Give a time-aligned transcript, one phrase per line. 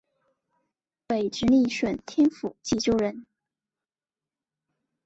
[1.05, 3.27] 北直隶顺天府蓟州人。